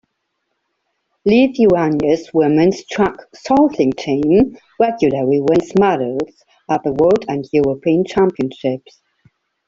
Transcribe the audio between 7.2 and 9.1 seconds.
and European championships.